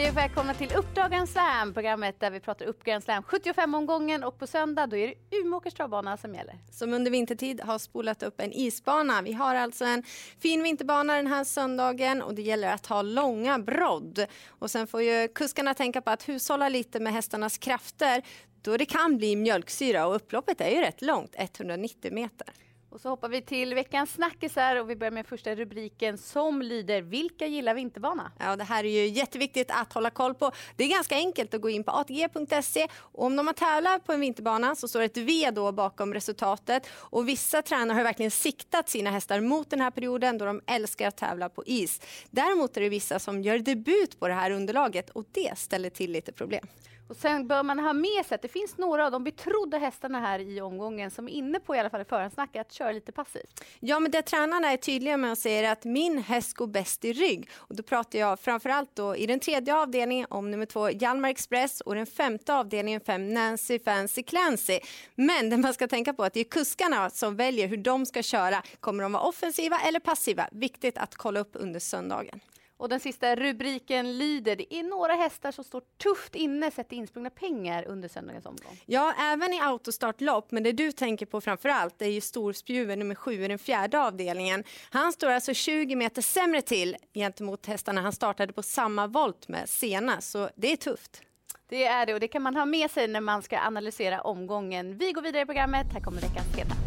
[0.00, 4.46] Hej och välkomna till Uppdrag Slam, programmet där vi pratar Uppdrag Slam 75-omgången och på
[4.46, 6.58] söndag då är det Umeåkers travbana som gäller.
[6.70, 9.22] Som under vintertid har spolat upp en isbana.
[9.22, 10.02] Vi har alltså en
[10.38, 14.26] fin vinterbana den här söndagen och det gäller att ha långa brodd.
[14.48, 18.22] Och sen får ju kuskarna tänka på att hushålla lite med hästarnas krafter
[18.62, 22.48] då det kan bli mjölksyra och upploppet är ju rätt långt, 190 meter.
[22.90, 27.02] Och så hoppar vi till veckans snackisar och vi börjar med första rubriken som lyder
[27.02, 28.32] Vilka gillar vinterbana?
[28.38, 30.52] Ja, det här är ju jätteviktigt att hålla koll på.
[30.76, 34.12] Det är ganska enkelt att gå in på atg.se och om de har tävlat på
[34.12, 38.30] en vinterbana så står det ett V då bakom resultatet och vissa tränare har verkligen
[38.30, 42.00] siktat sina hästar mot den här perioden då de älskar att tävla på is.
[42.30, 46.12] Däremot är det vissa som gör debut på det här underlaget och det ställer till
[46.12, 46.66] lite problem.
[47.10, 50.20] Och sen bör man ha med sig att det finns några av de betrodda hästarna
[50.20, 53.12] här i omgången som är inne på i alla fall i förhandsnacket att köra lite
[53.12, 53.64] passivt.
[53.80, 57.12] Ja, men det tränarna är tydliga med och säger att min häst går bäst i
[57.12, 57.48] rygg.
[57.54, 61.80] Och då pratar jag framförallt då i den tredje avdelningen om nummer två Hjalmar Express
[61.80, 64.80] och den femte avdelningen fem Nancy Fancy Clancy.
[65.14, 68.06] Men det man ska tänka på är att det är kuskarna som väljer hur de
[68.06, 68.62] ska köra.
[68.80, 70.48] Kommer de vara offensiva eller passiva?
[70.52, 72.40] Viktigt att kolla upp under söndagen.
[72.80, 77.30] Och den sista rubriken lyder, det är några hästar som står tufft inne sett insprungna
[77.30, 78.80] pengar under söndagens omgång.
[78.86, 83.14] Ja, även i autostartlopp, men det du tänker på framför allt är ju storspjuven nummer
[83.14, 84.64] sju i den fjärde avdelningen.
[84.90, 89.68] Han står alltså 20 meter sämre till gentemot hästarna han startade på samma volt med
[89.68, 91.22] senast, så det är tufft.
[91.68, 94.98] Det är det och det kan man ha med sig när man ska analysera omgången.
[94.98, 96.79] Vi går vidare i programmet, här kommer veckans heta.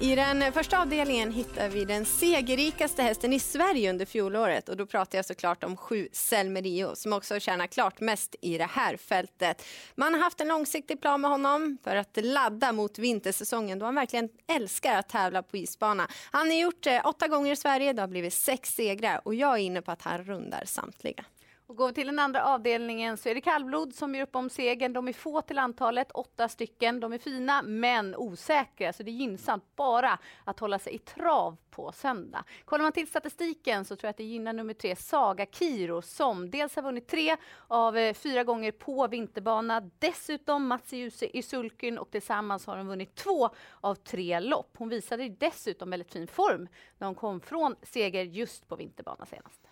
[0.00, 4.86] I den första avdelningen hittar vi den segerrikaste hästen i Sverige under fjolåret och då
[4.86, 9.64] pratar jag såklart om sju Selmerio som också tjänar klart mest i det här fältet.
[9.94, 13.94] Man har haft en långsiktig plan med honom för att ladda mot vintersäsongen då han
[13.94, 16.08] verkligen älskar att tävla på isbana.
[16.30, 19.52] Han har gjort det åtta gånger i Sverige, det har blivit sex segrar och jag
[19.54, 21.24] är inne på att han rundar samtliga.
[21.66, 24.50] Och går vi till den andra avdelningen så är det kallblod som gör upp om
[24.50, 24.92] segern.
[24.92, 27.00] De är få till antalet, åtta stycken.
[27.00, 31.56] De är fina men osäkra, så det är gynnsamt bara att hålla sig i trav
[31.70, 32.44] på söndag.
[32.64, 36.50] Kollar man till statistiken så tror jag att det gynnar nummer tre, Saga Kiro, som
[36.50, 37.36] dels har vunnit tre
[37.68, 39.90] av eh, fyra gånger på vinterbana.
[39.98, 43.50] Dessutom Mats Djuse i sulken och tillsammans har hon vunnit två
[43.80, 44.74] av tre lopp.
[44.78, 46.68] Hon visade dessutom väldigt fin form
[46.98, 49.71] när hon kom från seger just på vinterbana senast.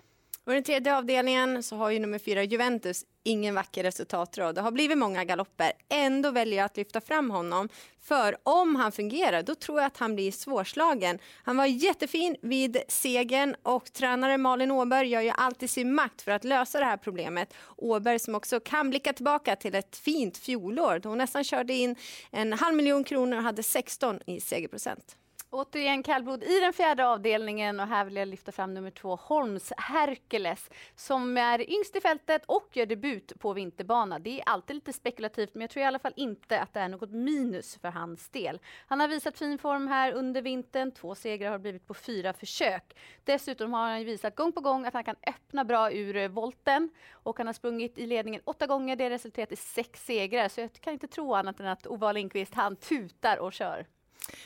[0.50, 4.54] Och den tredje avdelningen så har ju nummer fyra Juventus ingen vacker resultatrad.
[4.54, 5.72] Det har blivit många galopper.
[5.88, 7.68] Ändå väljer jag att lyfta fram honom.
[8.00, 11.18] För om han fungerar, då tror jag att han blir svårslagen.
[11.44, 16.30] Han var jättefin vid segern och tränare Malin Åberg gör ju alltid sin makt för
[16.30, 17.54] att lösa det här problemet.
[17.76, 21.96] Åberg som också kan blicka tillbaka till ett fint fjolår då hon nästan körde in
[22.30, 25.16] en halv miljon kronor och hade 16 i segerprocent.
[25.52, 29.72] Återigen kallblod i den fjärde avdelningen och här vill jag lyfta fram nummer två Holms
[29.76, 34.18] Hercules som är yngst i fältet och gör debut på vinterbana.
[34.18, 36.88] Det är alltid lite spekulativt men jag tror i alla fall inte att det är
[36.88, 38.60] något minus för hans del.
[38.86, 40.92] Han har visat fin form här under vintern.
[40.92, 42.96] Två segrar har blivit på fyra försök.
[43.24, 46.90] Dessutom har han visat gång på gång att han kan öppna bra ur eh, volten
[47.12, 48.96] och han har sprungit i ledningen åtta gånger.
[48.96, 52.12] Det har resulterat i sex segrar så jag kan inte tro annat än att Ova
[52.12, 53.86] Lindqvist han tutar och kör.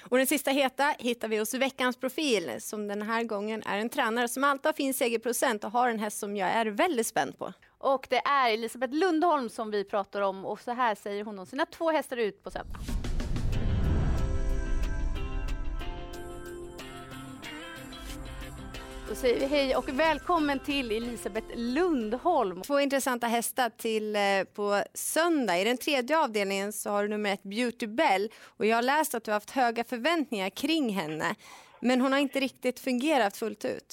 [0.01, 3.89] Och den sista heta hittar vi hos veckans profil som den här gången är en
[3.89, 7.39] tränare som alltid har fin segerprocent och har en häst som jag är väldigt spänd
[7.39, 7.53] på.
[7.79, 11.47] Och det är Elisabeth Lundholm som vi pratar om och så här säger hon om
[11.47, 12.94] sina två hästar ut på söndag.
[19.15, 22.61] Säger vi hej och välkommen till Elisabeth Lundholm.
[22.63, 24.23] Två intressanta hästar till eh,
[24.57, 25.59] på söndag.
[25.59, 29.15] I den tredje avdelningen så har du nummer ett Beauty Bell och jag har läst
[29.15, 31.29] att du har haft höga förväntningar kring henne.
[31.81, 33.91] Men hon har inte riktigt fungerat fullt ut.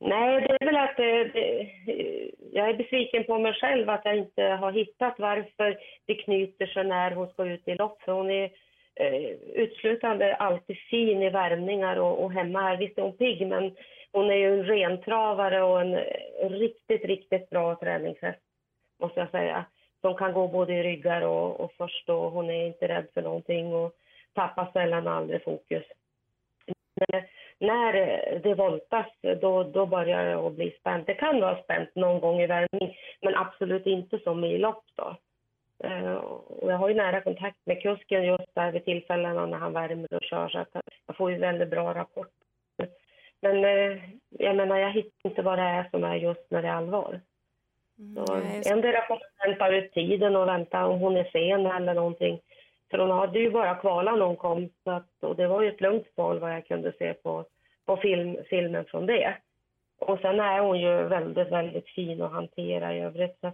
[0.00, 1.70] Nej, det är väl att det, det,
[2.52, 6.84] jag är besviken på mig själv att jag inte har hittat varför det knyter sig
[6.84, 8.02] när hon ska ut i lopp.
[8.02, 8.50] För hon är
[9.00, 12.76] eh, utslutande alltid fin i värmningar och, och hemma här.
[12.76, 13.76] Visst är hon pigg, men
[14.12, 15.94] hon är ju en rentravare och en,
[16.50, 18.40] riktigt, riktigt bra träningshäst,
[19.00, 19.64] måste jag säga.
[20.00, 23.22] Som kan gå både i ryggar och, och först och hon är inte rädd för
[23.22, 23.94] någonting och
[24.34, 25.84] tappar sällan aldrig fokus.
[26.94, 27.24] Men eh,
[27.58, 27.92] när
[28.38, 29.06] det voltas,
[29.40, 31.06] då, då börjar det att bli spänt.
[31.06, 35.16] Det kan vara spänt någon gång i värmning, men absolut inte som i lopp då.
[35.84, 39.72] Uh, och jag har ju nära kontakt med kusken just där vid tillfällena när han
[39.72, 40.68] värmer och kör så att
[41.06, 42.32] jag får ju väldigt bra rapport.
[43.40, 43.98] Men uh,
[44.28, 47.20] jag menar, jag hittar inte vad det är som är just när det är allvar.
[47.98, 52.40] Mm, endera får man vänta ut tiden och vänta om hon är sen eller någonting.
[52.90, 55.68] För hon hade ju bara kvalat när hon kom så att, och det var ju
[55.68, 57.44] ett lugnt kval vad jag kunde se på,
[57.86, 59.36] på film, filmen från det.
[59.98, 63.36] Och sen är hon ju väldigt, väldigt fin att hantera i övrigt.
[63.40, 63.52] Så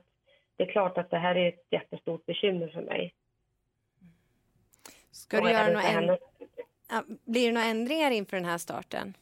[0.57, 3.15] det är klart att det här är ett jättestort bekymmer för mig.
[5.11, 6.19] Ska du göra några änd...
[7.25, 9.15] blir det några ändringar inför den här starten?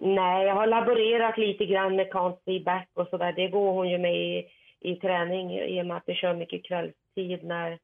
[0.00, 3.32] Nej, jag har laborerat lite grann med see back och sådär.
[3.32, 4.46] Det går hon ju med i,
[4.80, 7.78] i träning i och med att vi kör mycket kvällstid när,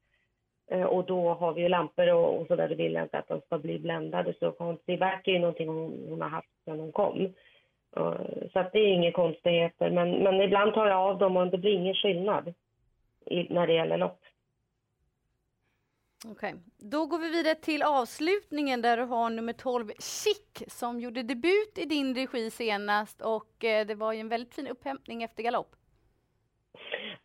[0.70, 2.68] eh, och då har vi ju lampor och, och sådär.
[2.68, 4.34] Det vill jag inte att de ska bli bländade.
[4.40, 7.34] Så see back är ju någonting hon, hon har haft sedan hon kom.
[8.52, 9.90] Så att det är inga konstigheter.
[9.90, 12.54] Men, men ibland tar jag av dem och det blir ingen skillnad
[13.26, 14.20] i, när det gäller lopp.
[16.30, 16.60] Okej, okay.
[16.76, 21.78] då går vi vidare till avslutningen där du har nummer 12 Chic som gjorde debut
[21.78, 25.70] i din regi senast och eh, det var ju en väldigt fin upphämtning efter galopp.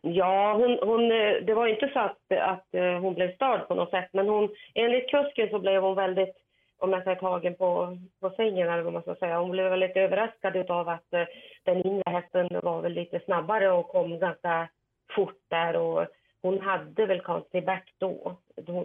[0.00, 3.74] Ja, hon, hon, eh, det var inte så att, att eh, hon blev störd på
[3.74, 6.36] något sätt men hon, enligt kusken så blev hon väldigt
[6.80, 9.38] om jag säger tagen på, på sängen eller vad man ska säga.
[9.38, 11.24] Hon blev väldigt överraskad av att eh,
[11.64, 14.68] den inre hästen var väl lite snabbare och kom ganska
[15.14, 16.06] fort där och
[16.42, 18.36] hon hade väl Constantine back då.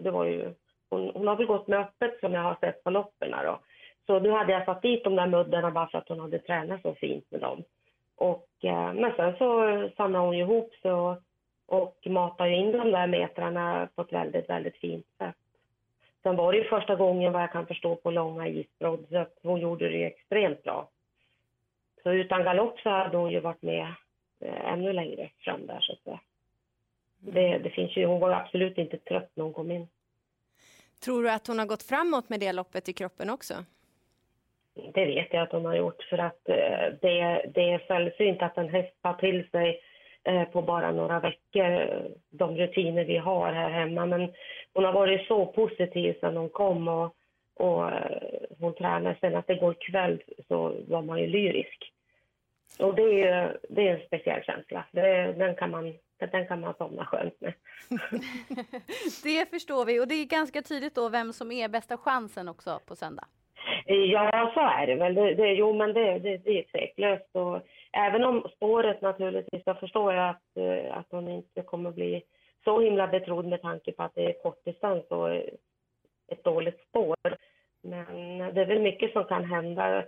[0.02, 0.54] Det var ju,
[0.90, 3.60] hon, hon, har väl gått med öppet som jag har sett på loppen då.
[4.06, 6.82] Så nu hade jag satt dit de där muddarna bara för att hon hade tränat
[6.82, 7.64] så fint med dem.
[8.18, 11.18] Och, eh, men sen så samlade hon ihop sig och,
[11.68, 15.36] och matade in de där metrarna på ett väldigt, väldigt fint sätt.
[16.26, 19.40] Sen var det ju första gången vad jag kan förstå på långa isbrodd så att
[19.44, 20.90] hon gjorde det extremt bra.
[22.04, 23.94] Så utan galopp så hade hon ju varit med
[24.40, 26.20] eh, ännu längre fram där så att säga.
[27.20, 29.88] Det, det finns ju, hon var absolut inte trött när hon kom in.
[31.04, 33.54] Tror du att hon har gått framåt med det loppet i kroppen också?
[34.94, 38.58] Det vet jag att hon har gjort för att eh, det, det är sällsynt att
[38.58, 39.82] en häst tar till sig
[40.28, 41.90] Eh, på bara några veckor,
[42.30, 44.06] de rutiner vi har här hemma.
[44.06, 44.34] Men
[44.74, 47.16] hon har varit så positiv sedan hon kom och,
[47.54, 48.22] och eh,
[48.60, 49.18] hon tränar.
[49.22, 51.92] Sen att det går kväll så var man ju lyrisk.
[52.80, 54.86] Och det är, det är en speciell känsla.
[54.92, 55.94] Det, den, kan man,
[56.32, 57.54] den kan man somna skönt med.
[59.24, 60.00] det förstår vi.
[60.00, 63.28] Och det är ganska tydligt då vem som är bästa chansen också på söndag.
[63.86, 65.16] Ja, så är det väl.
[65.16, 67.30] Det, det, jo, men det, det, det är tveklöst.
[67.32, 67.60] Och
[67.92, 72.24] även om spåret naturligtvis, så förstår jag att, eh, att hon inte kommer bli
[72.64, 75.36] så himla betrodd med tanke på att det är kortdistans och
[76.28, 77.38] ett dåligt spår.
[77.82, 80.04] Men det är väl mycket som kan hända.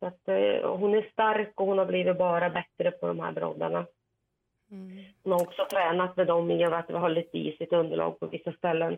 [0.00, 3.32] Så att, eh, hon är stark och hon har blivit bara bättre på de här
[3.32, 3.86] broddarna.
[4.70, 5.04] Mm.
[5.22, 8.20] Hon har också tränat med dem i och med att vi har lite isigt underlag
[8.20, 8.96] på vissa ställen.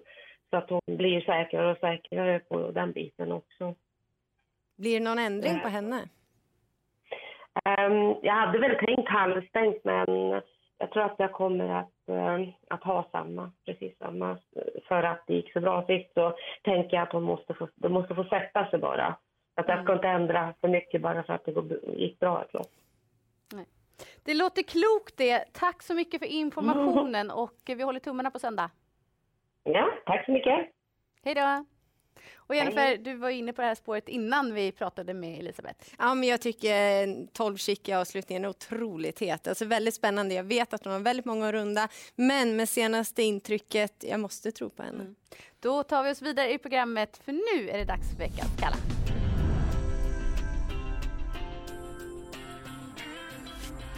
[0.50, 3.74] Så att hon blir säkrare och säkrare på den biten också.
[4.76, 6.08] Blir det någon ändring på henne?
[7.64, 10.30] Um, jag hade väl tänkt halvstängt, men
[10.78, 14.38] jag tror att jag kommer att, uh, att ha samma, precis samma.
[14.88, 17.88] För att det gick så bra sist så tänker jag att hon måste få, det
[17.88, 19.16] måste få sätta sig bara.
[19.54, 19.94] Att jag ska mm.
[19.94, 22.70] inte ändra för mycket bara för att det gick bra ett lopp.
[24.24, 25.44] Det låter klokt det.
[25.52, 28.70] Tack så mycket för informationen och vi håller tummarna på söndag.
[29.64, 30.70] Ja, tack så mycket.
[31.24, 31.64] Hej då.
[32.36, 35.88] Och Jennifer, du var inne på det här spåret innan vi pratade med Elisabeth.
[35.98, 39.48] Ja, men jag tycker 12 chic i avslutningen är otroligt het.
[39.48, 40.34] Alltså väldigt spännande.
[40.34, 44.70] Jag vet att hon har väldigt många runda, men med senaste intrycket, jag måste tro
[44.70, 45.00] på henne.
[45.00, 45.14] Mm.
[45.60, 48.76] Då tar vi oss vidare i programmet, för nu är det dags för veckans Kalla.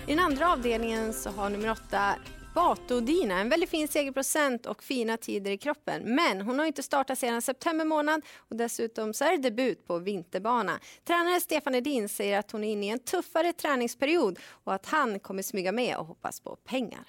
[0.07, 2.15] I den andra avdelningen så har nummer åtta
[2.59, 6.03] Batodina, en väldigt fin segerprocent och fina tider i kroppen.
[6.15, 9.99] Men hon har inte startat sedan september månad och dessutom så är det debut på
[9.99, 10.81] vinterbana.
[11.05, 15.21] Tränare Stefan Edin säger att hon är inne i en tuffare träningsperiod och att han
[15.21, 17.09] kommer smyga med och hoppas på pengar.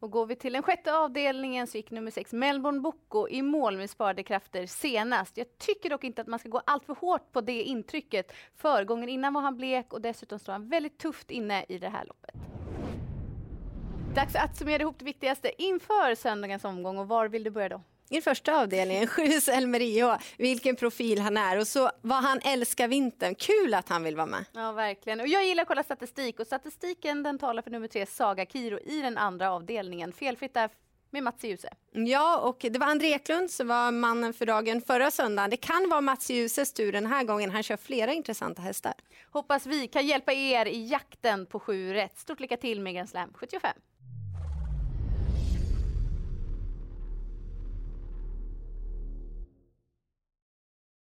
[0.00, 3.76] Och går vi till den sjätte avdelningen så gick nummer sex Melbourne Bocco i mål
[3.76, 5.36] med sparade krafter senast.
[5.36, 8.32] Jag tycker dock inte att man ska gå allt för hårt på det intrycket.
[8.56, 12.04] Förgången innan var han blek och dessutom står han väldigt tufft inne i det här
[12.04, 12.63] loppet.
[14.14, 17.80] Dags att summera ihop det viktigaste inför söndagens omgång och var vill du börja då?
[18.08, 23.34] I första avdelningen, Sjus Elmerio, vilken profil han är och så vad han älskar vintern.
[23.34, 24.44] Kul att han vill vara med.
[24.52, 25.20] Ja, verkligen.
[25.20, 28.78] Och jag gillar att kolla statistik och statistiken den talar för nummer tre, Saga Kiro
[28.78, 30.12] i den andra avdelningen.
[30.12, 30.70] Felfritt där
[31.10, 31.68] med Mats Djuse.
[31.92, 35.50] Ja, och det var André Eklund som var mannen för dagen förra söndagen.
[35.50, 37.50] Det kan vara Mats Djuses tur den här gången.
[37.50, 38.94] Han kör flera intressanta hästar.
[39.30, 42.18] Hoppas vi kan hjälpa er i jakten på sju rätt.
[42.18, 43.70] Stort lycka till med Grand Slam 75.